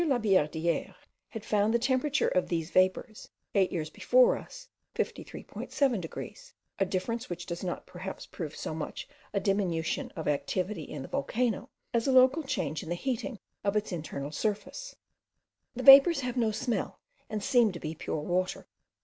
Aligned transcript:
Labillardiere 0.03 0.95
had 1.29 1.45
found 1.45 1.71
the 1.71 1.77
temperature 1.77 2.27
of 2.29 2.49
these 2.49 2.71
vapours, 2.71 3.29
eight 3.53 3.71
years 3.71 3.91
before 3.91 4.35
us, 4.35 4.67
53.7 4.95 6.01
degrees; 6.01 6.55
a 6.79 6.87
difference 6.87 7.29
which 7.29 7.45
does 7.45 7.63
not 7.63 7.85
perhaps 7.85 8.25
prove 8.25 8.55
so 8.55 8.73
much 8.73 9.07
a 9.31 9.39
diminution 9.39 10.09
of 10.15 10.27
activity 10.27 10.81
in 10.81 11.03
the 11.03 11.07
volcano, 11.07 11.69
as 11.93 12.07
a 12.07 12.11
local 12.11 12.41
change 12.41 12.81
in 12.81 12.89
the 12.89 12.95
heating 12.95 13.37
of 13.63 13.75
its 13.75 13.91
internal 13.91 14.31
surface. 14.31 14.95
The 15.75 15.83
vapours 15.83 16.21
have 16.21 16.35
no 16.35 16.49
smell, 16.49 16.99
and 17.29 17.43
seem 17.43 17.71
to 17.71 17.79
be 17.79 17.93
pure 17.93 18.17
water. 18.21 18.65